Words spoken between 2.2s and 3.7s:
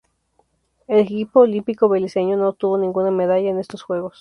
no obtuvo ninguna medalla en